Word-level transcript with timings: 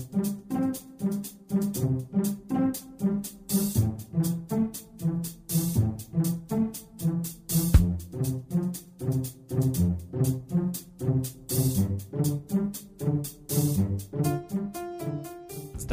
thank 0.00 0.26
you 0.26 0.39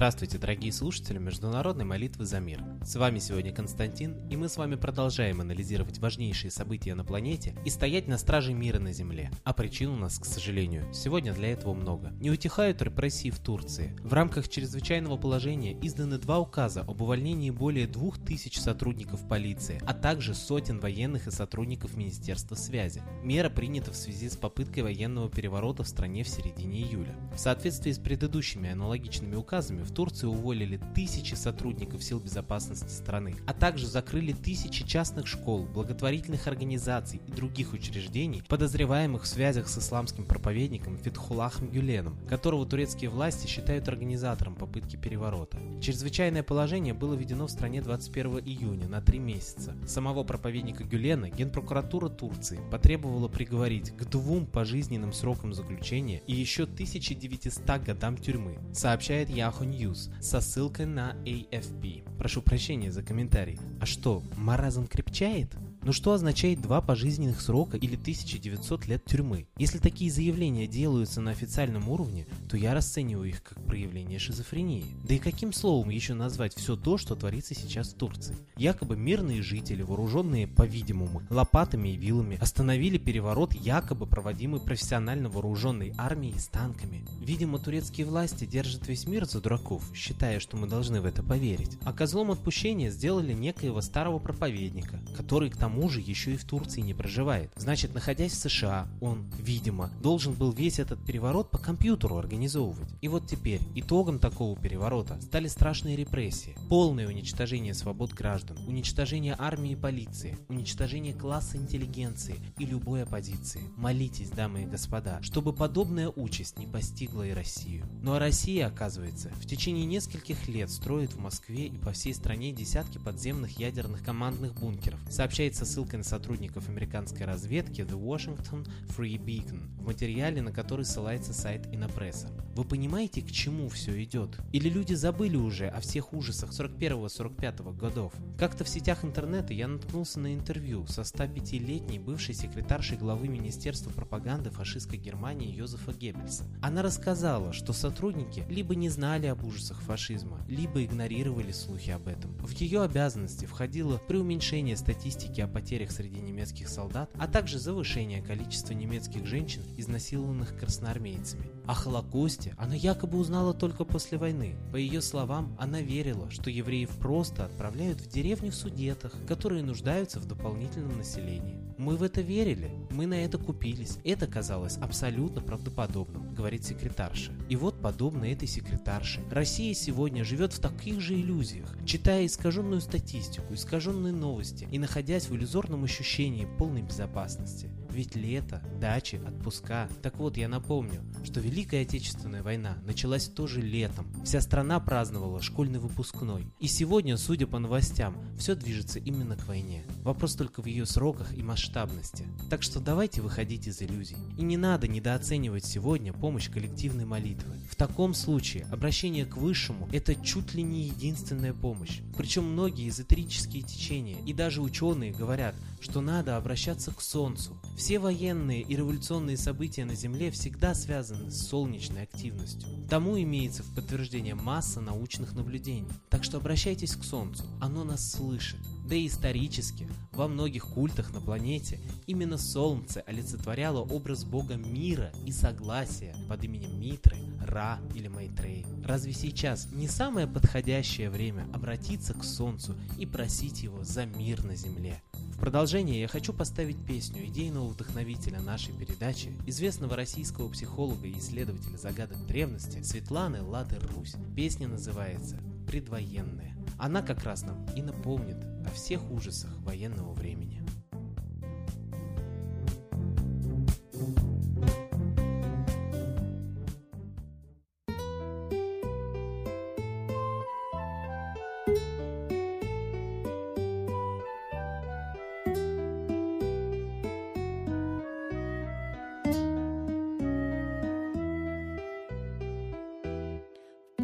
Здравствуйте, 0.08 0.38
дорогие 0.38 0.72
слушатели 0.72 1.18
Международной 1.18 1.84
молитвы 1.84 2.24
за 2.24 2.40
мир. 2.40 2.64
С 2.82 2.96
вами 2.96 3.20
сегодня 3.20 3.54
Константин, 3.54 4.16
и 4.30 4.38
мы 4.38 4.48
с 4.48 4.56
вами 4.56 4.76
продолжаем 4.76 5.42
анализировать 5.42 6.00
важнейшие 6.00 6.50
события 6.50 6.96
на 6.96 7.04
планете 7.04 7.54
и 7.66 7.70
стоять 7.70 8.08
на 8.08 8.18
страже 8.18 8.54
мира 8.54 8.80
на 8.80 8.94
Земле. 8.94 9.30
А 9.44 9.52
причин 9.52 9.90
у 9.90 9.98
нас, 9.98 10.18
к 10.18 10.24
сожалению, 10.24 10.86
сегодня 10.94 11.34
для 11.34 11.50
этого 11.52 11.74
много. 11.74 12.14
Не 12.22 12.32
утихают 12.32 12.82
репрессии 12.82 13.30
в 13.30 13.40
Турции. 13.40 13.98
В 14.02 14.14
рамках 14.14 14.48
чрезвычайного 14.48 15.18
положения 15.18 15.78
изданы 15.82 16.18
два 16.18 16.40
указа 16.40 16.86
об 16.88 17.02
увольнении 17.02 17.52
более 17.52 17.86
двух 17.86 18.18
тысяч 18.18 18.62
сотрудников 18.62 19.28
полиции, 19.28 19.82
а 19.86 19.94
также 19.94 20.34
сотен 20.34 20.80
военных 20.80 21.28
и 21.28 21.32
сотрудников 21.32 21.98
Министерства 21.98 22.56
связи. 22.56 23.04
Мера 23.24 23.50
принята 23.50 23.92
в 23.92 23.98
связи 23.98 24.30
с 24.30 24.38
попыткой 24.38 24.84
военного 24.84 25.30
переворота 25.30 25.84
в 25.84 25.88
стране 25.90 26.24
в 26.24 26.30
середине 26.30 26.84
июля. 26.84 27.14
В 27.36 27.40
соответствии 27.42 27.92
с 27.92 28.00
предыдущими 28.00 28.72
аналогичными 28.72 29.36
указами 29.36 29.84
в 29.84 29.97
Турции 29.98 30.28
уволили 30.28 30.80
тысячи 30.94 31.34
сотрудников 31.34 32.04
сил 32.04 32.20
безопасности 32.20 32.92
страны, 32.92 33.36
а 33.48 33.54
также 33.56 33.88
закрыли 33.88 34.32
тысячи 34.32 34.86
частных 34.86 35.26
школ, 35.26 35.64
благотворительных 35.66 36.46
организаций 36.46 37.20
и 37.28 37.32
других 37.32 37.74
учреждений, 37.74 38.44
подозреваемых 38.48 39.24
в 39.24 39.28
связях 39.28 39.68
с 39.68 39.80
исламским 39.80 40.26
проповедником 40.26 41.00
Фетхулахом 41.00 41.72
Гюленом, 41.72 42.16
которого 42.30 42.68
турецкие 42.68 43.10
власти 43.10 43.48
считают 43.48 43.88
организатором 43.88 44.54
попытки 44.54 44.98
переворота. 44.98 45.58
Чрезвычайное 45.82 46.44
положение 46.44 46.94
было 46.94 47.16
введено 47.16 47.48
в 47.48 47.52
стране 47.52 47.82
21 47.82 48.38
июня 48.46 48.88
на 48.88 49.02
три 49.02 49.18
месяца. 49.18 49.76
Самого 49.88 50.24
проповедника 50.24 50.84
Гюлена 50.84 51.30
Генпрокуратура 51.30 52.10
Турции 52.10 52.60
потребовала 52.70 53.30
приговорить 53.30 53.98
к 53.98 54.06
двум 54.06 54.46
пожизненным 54.46 55.12
срокам 55.12 55.56
заключения 55.56 56.22
и 56.28 56.36
еще 56.36 56.66
1900 56.66 57.82
годам 57.82 58.16
тюрьмы, 58.16 58.60
сообщает 58.76 59.32
Yahoo 59.32 59.87
News 59.88 60.12
со 60.22 60.42
ссылкой 60.42 60.86
на 60.86 61.16
AFP. 61.26 62.18
Прошу 62.18 62.42
прощения 62.42 62.92
за 62.92 63.04
комментарий. 63.04 63.60
А 63.80 63.86
что, 63.86 64.24
маразм 64.36 64.88
крепчает? 64.88 65.50
Но 65.82 65.92
что 65.92 66.14
означает 66.14 66.62
два 66.62 66.82
пожизненных 66.82 67.40
срока 67.40 67.78
или 67.78 67.96
1900 67.96 68.88
лет 68.88 69.06
тюрьмы? 69.06 69.48
Если 69.58 69.78
такие 69.78 70.12
заявления 70.12 70.68
делаются 70.68 71.22
на 71.22 71.32
официальном 71.32 71.90
уровне, 71.90 72.28
то 72.50 72.58
я 72.58 72.74
расцениваю 72.74 73.30
их 73.30 73.44
как 73.44 73.64
проявление 73.66 74.20
шизофрении. 74.20 74.86
Да 75.08 75.16
и 75.16 75.20
каким 75.20 75.54
словом 75.54 75.90
еще 75.90 76.14
назвать 76.14 76.54
все 76.56 76.76
то, 76.76 76.98
что 76.98 77.16
творится 77.16 77.56
сейчас 77.56 77.90
в 77.90 77.96
Турции? 77.96 78.36
Якобы 78.58 78.98
мирные 78.98 79.42
жители, 79.42 79.82
вооруженные, 79.82 80.48
по-видимому, 80.48 81.22
лопатами 81.30 81.90
и 81.90 81.98
вилами, 81.98 82.38
остановили 82.42 82.98
переворот, 82.98 83.54
якобы 83.54 84.08
проводимый 84.08 84.60
профессионально 84.60 85.30
вооруженной 85.30 85.94
армией 85.98 86.38
с 86.38 86.48
танками. 86.48 87.06
Видимо, 87.22 87.60
турецкие 87.60 88.06
власти 88.08 88.46
держат 88.46 88.88
весь 88.88 89.08
мир 89.08 89.26
за 89.26 89.42
дураков, 89.42 89.84
считая, 89.96 90.40
что 90.40 90.58
мы 90.58 90.68
должны 90.68 91.02
в 91.02 91.06
это 91.06 91.24
поверить. 91.24 91.78
А 91.84 91.94
козлом 91.94 92.32
отпущения 92.32 92.90
сделали 92.90 93.34
некоего 93.34 93.82
старого 93.82 94.20
проповедника, 94.20 95.00
который 95.16 95.50
к 95.50 95.58
тому 95.58 95.77
тому 95.78 95.90
же 95.90 96.02
еще 96.02 96.34
и 96.34 96.38
в 96.38 96.44
Турции 96.44 96.82
не 96.82 96.96
проживает. 96.96 97.52
Значит, 97.56 97.94
находясь 97.94 98.32
в 98.32 98.50
США, 98.50 98.88
он, 99.00 99.30
видимо, 99.38 99.92
должен 100.02 100.34
был 100.34 100.52
весь 100.52 100.80
этот 100.80 101.00
переворот 101.06 101.52
по 101.52 101.60
компьютеру 101.60 102.18
организовывать. 102.18 102.90
И 103.02 103.08
вот 103.08 103.28
теперь 103.28 103.62
итогом 103.76 104.18
такого 104.18 104.60
переворота 104.60 105.22
стали 105.22 105.48
страшные 105.48 105.96
репрессии, 105.96 106.58
полное 106.68 107.08
уничтожение 107.08 107.76
свобод 107.76 108.14
граждан, 108.14 108.58
уничтожение 108.66 109.36
армии 109.38 109.74
и 109.74 109.76
полиции, 109.76 110.40
уничтожение 110.50 111.14
класса 111.14 111.58
интеллигенции 111.58 112.38
и 112.58 112.66
любой 112.66 113.04
оппозиции. 113.04 113.62
Молитесь, 113.76 114.32
дамы 114.32 114.64
и 114.64 114.66
господа, 114.66 115.22
чтобы 115.22 115.54
подобная 115.54 116.10
участь 116.10 116.58
не 116.58 116.66
постигла 116.66 117.22
и 117.22 117.34
Россию. 117.34 117.86
Ну 118.02 118.14
а 118.14 118.20
Россия, 118.20 118.66
оказывается, 118.66 119.30
в 119.30 119.46
течение 119.46 119.86
нескольких 119.86 120.48
лет 120.48 120.72
строит 120.72 121.14
в 121.14 121.20
Москве 121.20 121.68
и 121.68 121.78
по 121.78 121.92
всей 121.92 122.16
стране 122.16 122.52
десятки 122.52 122.98
подземных 122.98 123.60
ядерных 123.60 124.04
командных 124.04 124.56
бункеров, 124.56 125.00
сообщается 125.12 125.57
ссылкой 125.66 126.00
на 126.00 126.04
сотрудников 126.04 126.70
американской 126.70 127.26
разведки 127.26 127.82
The 127.82 128.00
Washington 128.00 128.68
Free 128.96 129.18
Beacon, 129.18 129.62
в 129.78 129.86
материале, 129.86 130.42
на 130.42 130.52
который 130.52 130.86
ссылается 130.86 131.34
сайт 131.34 131.68
Инопресса. 131.74 132.30
Вы 132.56 132.64
понимаете, 132.64 133.22
к 133.22 133.32
чему 133.32 133.70
все 133.70 134.04
идет? 134.04 134.38
Или 134.52 134.70
люди 134.70 134.94
забыли 134.96 135.36
уже 135.38 135.68
о 135.68 135.80
всех 135.80 136.14
ужасах 136.14 136.50
41-45 136.50 137.78
годов? 137.78 138.14
Как-то 138.38 138.64
в 138.64 138.70
сетях 138.70 139.06
интернета 139.06 139.54
я 139.54 139.68
наткнулся 139.68 140.20
на 140.20 140.34
интервью 140.34 140.88
со 140.88 141.02
105-летней 141.02 142.00
бывшей 142.00 142.34
секретаршей 142.34 142.98
главы 142.98 143.28
Министерства 143.28 143.92
пропаганды 143.92 144.50
фашистской 144.50 144.98
Германии 144.98 145.56
Йозефа 145.56 145.94
Геббельса. 145.94 146.46
Она 146.62 146.82
рассказала, 146.82 147.54
что 147.54 147.74
сотрудники 147.74 148.44
либо 148.50 148.74
не 148.74 148.90
знали 148.90 149.28
об 149.28 149.44
ужасах 149.44 149.80
фашизма, 149.82 150.44
либо 150.48 150.84
игнорировали 150.84 151.52
слухи 151.52 151.92
об 151.92 152.08
этом. 152.08 152.36
В 152.40 152.52
ее 152.54 152.82
обязанности 152.82 153.46
входило 153.46 153.98
преуменьшение 153.98 154.78
статистики 154.78 155.42
о 155.48 155.54
потерях 155.54 155.92
среди 155.92 156.20
немецких 156.20 156.70
солдат, 156.70 157.10
а 157.18 157.28
также 157.28 157.60
завышение 157.60 158.22
количества 158.22 158.74
немецких 158.74 159.26
женщин, 159.26 159.62
изнасилованных 159.78 160.58
красноармейцами. 160.58 161.50
О 161.66 161.74
Холокосте 161.74 162.54
она 162.58 162.76
якобы 162.76 163.18
узнала 163.18 163.54
только 163.54 163.84
после 163.84 164.18
войны. 164.18 164.56
По 164.72 164.78
ее 164.78 165.02
словам, 165.02 165.56
она 165.60 165.82
верила, 165.82 166.30
что 166.32 166.50
евреев 166.50 166.92
просто 166.98 167.46
отправляют 167.46 168.00
в 168.00 168.08
деревни 168.08 168.50
в 168.50 168.56
Судетах, 168.56 169.14
которые 169.28 169.64
нуждаются 169.64 170.20
в 170.20 170.28
дополнительном 170.28 170.98
населении. 170.98 171.60
Мы 171.78 171.96
в 171.96 172.04
это 172.04 172.22
верили, 172.22 172.72
мы 172.90 173.06
на 173.06 173.24
это 173.24 173.38
купились. 173.38 174.00
Это 174.04 174.26
казалось 174.26 174.78
абсолютно 174.78 175.42
правдоподобным, 175.42 176.34
говорит 176.34 176.66
секретарша. 176.66 177.32
И 177.50 177.56
вот 177.56 177.82
подобно 177.82 178.26
этой 178.26 178.48
секретарше, 178.48 179.24
Россия 179.30 179.76
сегодня 179.76 180.24
живет 180.24 180.54
в 180.54 180.60
таких 180.60 181.02
же 181.02 181.14
иллюзиях, 181.14 181.76
читая 181.86 182.26
искаженную 182.26 182.82
статистику, 182.82 183.54
искаженные 183.54 184.14
новости 184.14 184.68
и 184.72 184.80
находясь 184.80 185.30
в 185.30 185.36
иллюзорном 185.38 185.84
ощущении 185.84 186.48
полной 186.58 186.82
безопасности. 186.82 187.70
Ведь 187.98 188.16
лето, 188.16 188.62
дачи, 188.80 189.16
отпуска. 189.16 189.90
Так 190.04 190.18
вот, 190.18 190.38
я 190.38 190.48
напомню, 190.48 191.02
что 191.24 191.40
Великая 191.40 191.82
Отечественная 191.82 192.44
война 192.44 192.78
началась 192.86 193.28
тоже 193.28 193.60
летом. 193.60 194.06
Вся 194.24 194.40
страна 194.40 194.80
праздновала 194.80 195.42
школьный 195.42 195.80
выпускной. 195.80 196.46
И 196.60 196.68
сегодня, 196.68 197.18
судя 197.18 197.48
по 197.48 197.58
новостям, 197.58 198.16
все 198.38 198.54
движется 198.54 199.00
именно 199.00 199.36
к 199.36 199.48
войне. 199.48 199.84
Вопрос 200.04 200.36
только 200.36 200.62
в 200.62 200.68
ее 200.68 200.86
сроках 200.86 201.36
и 201.36 201.42
масштабности. 201.42 202.28
Так 202.52 202.62
что 202.62 202.80
давайте 202.80 203.24
выходить 203.24 203.66
из 203.66 203.82
иллюзий. 203.82 204.18
И 204.38 204.44
не 204.44 204.58
надо 204.58 204.88
недооценивать 204.88 205.66
сегодня 205.66 206.14
помощь 206.14 206.52
коллективной 206.52 207.06
молитвы. 207.06 207.56
В 207.68 207.76
таком 207.76 208.14
случае 208.14 208.68
обращение 208.72 209.26
к 209.26 209.38
Высшему– 209.38 209.90
это 209.92 210.14
чуть 210.14 210.54
ли 210.54 210.62
не 210.62 210.84
единственная 210.84 211.56
помощь. 211.56 212.02
Причем 212.16 212.44
многие 212.44 212.90
эзотерические 212.90 213.64
течения 213.64 214.24
и 214.24 214.34
даже 214.34 214.62
ученые 214.62 215.14
говорят, 215.14 215.56
что 215.80 216.02
надо 216.02 216.38
обращаться 216.38 216.92
к 216.92 217.02
Солнцу. 217.02 217.58
Все 217.78 218.00
военные 218.00 218.62
и 218.62 218.76
революционные 218.76 219.38
события 219.38 219.86
на 219.86 219.96
Земле 219.96 220.32
всегда 220.32 220.74
связаны 220.74 221.32
с 221.32 221.48
солнечной 221.48 222.04
активностью. 222.04 222.68
Тому 222.90 223.20
имеется 223.22 223.64
в 223.64 223.74
подтверждение 223.76 224.36
масса 224.36 224.82
научных 224.82 225.34
наблюдений. 225.34 225.88
Так 226.10 226.24
что 226.24 226.38
обращайтесь 226.38 226.96
к 226.96 227.04
Солнцу, 227.04 227.46
оно 227.62 227.84
нас 227.84 228.12
слышит. 228.12 228.60
Да 228.88 228.96
и 228.96 229.08
исторически, 229.08 229.88
во 230.14 230.28
многих 230.28 230.66
культах 230.66 231.14
на 231.14 231.20
планете 231.20 231.80
именно 232.06 232.38
Солнце 232.38 233.02
олицетворяло 233.02 233.82
образ 233.82 234.24
бога 234.24 234.56
мира 234.56 235.12
и 235.26 235.32
согласия 235.32 236.16
под 236.30 236.44
именем 236.46 236.80
Митры, 236.80 237.18
Ра 237.46 237.80
или 237.94 238.08
Майтрей. 238.08 238.66
Разве 238.86 239.14
сейчас 239.14 239.68
не 239.72 239.88
самое 239.88 240.26
подходящее 240.26 241.10
время 241.10 241.48
обратиться 241.54 242.14
к 242.14 242.24
Солнцу 242.24 242.76
и 242.98 243.06
просить 243.06 243.62
его 243.62 243.84
за 243.84 244.06
мир 244.06 244.44
на 244.44 244.56
Земле? 244.56 245.02
В 245.38 245.40
продолжение 245.40 246.02
я 246.02 246.08
хочу 246.08 246.34
поставить 246.34 246.84
песню 246.84 247.24
идейного 247.28 247.68
вдохновителя 247.68 248.42
нашей 248.42 248.74
передачи, 248.74 249.32
известного 249.46 249.96
российского 249.96 250.50
психолога 250.50 251.06
и 251.06 251.20
исследователя 251.20 251.78
загадок 251.78 252.26
древности 252.26 252.82
Светланы 252.82 253.44
Лады 253.44 253.78
Русь. 253.80 254.16
Песня 254.36 254.68
называется 254.68 255.40
«Предвоенная». 255.68 256.58
Она 256.80 257.04
как 257.04 257.24
раз 257.24 257.44
нам 257.44 257.68
и 257.76 257.84
напомнит 257.84 258.44
о 258.66 258.72
всех 258.74 259.10
ужасах 259.12 259.56
военного 259.60 260.12
времени. 260.14 260.64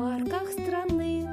Парках 0.04 0.52
страны. 0.52 1.26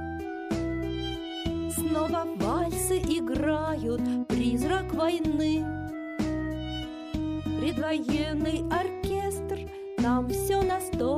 Снова 1.77 2.23
вальсы 2.37 2.99
играют, 2.99 4.01
призрак 4.29 4.95
войны. 4.95 5.67
Предвоенный 7.59 8.63
оркестр 8.71 9.69
нам 9.99 10.29
все 10.29 10.63
настойчивей 10.63 11.17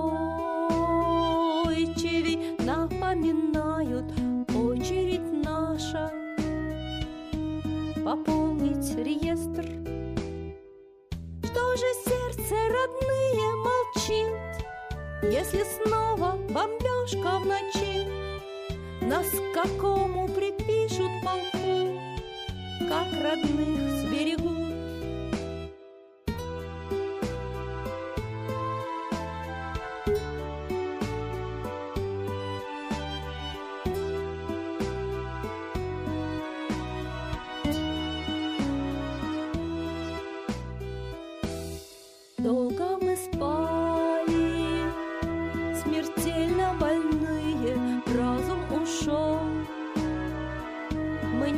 Напоминают 2.65 4.07
Нас 19.13 19.29
к 19.29 19.53
какому 19.53 20.27
припишут 20.27 21.11
полку 21.23 22.01
Как 22.89 23.09
родных 23.23 23.91
сберегут. 24.01 24.73
Долго 42.39 42.97
мы 43.03 43.15
спали, 43.15 44.91
смертельно 45.83 46.75
больные, 46.81 47.02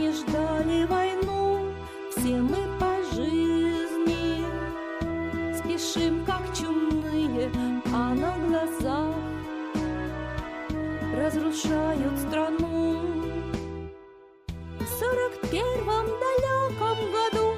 Не 0.05 0.13
ждали 0.13 0.85
войну, 0.85 1.73
все 2.11 2.37
мы 2.37 2.59
по 2.79 2.93
жизни 3.15 4.45
Спешим, 5.57 6.27
как 6.27 6.43
чумные, 6.55 7.51
а 7.91 8.13
на 8.15 8.37
глазах 8.47 9.15
Разрушают 11.17 12.19
страну. 12.19 13.01
В 14.79 14.87
сорок 15.01 15.41
первом 15.51 16.07
далеком 16.25 16.99
году 17.17 17.55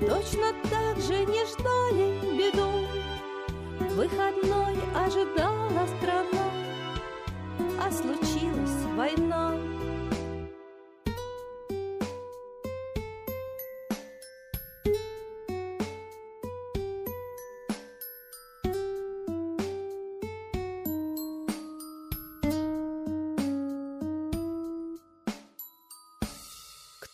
Точно 0.00 0.48
так 0.68 0.98
же 0.98 1.24
не 1.26 1.46
ждали 1.46 2.08
беду. 2.36 2.70
Выходной 3.94 4.74
ожидала 4.96 5.86
страна, 5.96 6.50
а 7.80 7.92
случилась 7.92 8.85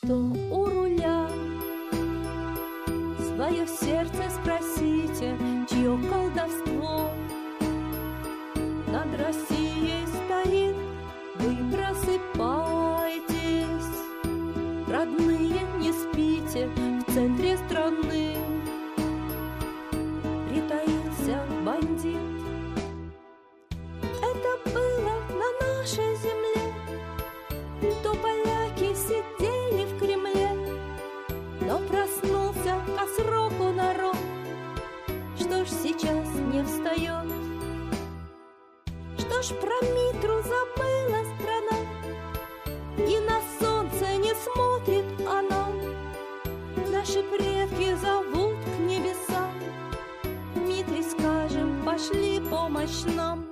Кто 0.04 0.16
у 0.16 0.64
руля? 0.64 1.28
Свое 3.20 3.68
сердце 3.68 4.30
спросите, 4.30 5.38
чье 5.70 5.96
колдовство 6.10 7.12
Над 8.88 9.14
Россией 9.20 10.04
стоит, 10.08 10.74
вы 11.36 11.56
просыпайтесь 11.70 13.12
Родные, 14.88 15.62
не 15.78 15.92
спите, 15.92 16.66
в 16.66 17.14
центре 17.14 17.56
страны 17.58 17.81
ж 39.42 39.54
про 39.54 39.74
Митру 39.82 40.40
забыла 40.42 41.24
страна, 41.34 41.78
И 42.96 43.18
на 43.18 43.40
солнце 43.58 44.16
не 44.16 44.34
смотрит 44.34 45.04
она? 45.26 45.68
Наши 46.92 47.24
предки 47.24 47.94
зовут 47.96 48.56
к 48.64 48.78
небесам, 48.78 49.52
Митре 50.54 51.02
скажем, 51.02 51.82
пошли 51.84 52.40
помощь 52.48 53.02
нам. 53.16 53.51